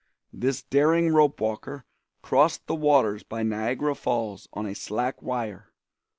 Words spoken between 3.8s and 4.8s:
Falls on a